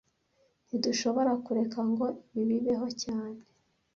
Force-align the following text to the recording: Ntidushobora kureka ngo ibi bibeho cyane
Ntidushobora 0.67 1.31
kureka 1.45 1.79
ngo 1.89 2.05
ibi 2.33 2.43
bibeho 2.51 2.87
cyane 3.03 3.41